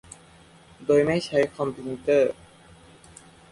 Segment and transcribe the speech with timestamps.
[0.85, 2.33] โดยไม่ใช้คอมพิงเตอร์